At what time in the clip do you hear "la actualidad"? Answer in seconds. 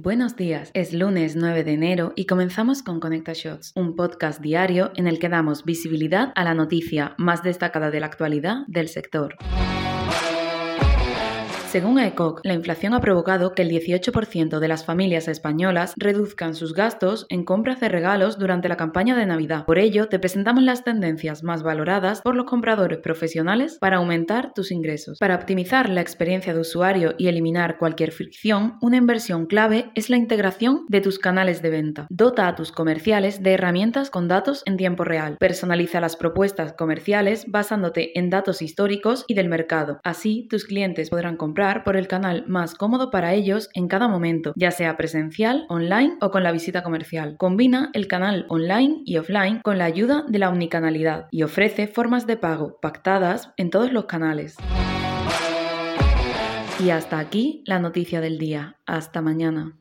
7.98-8.58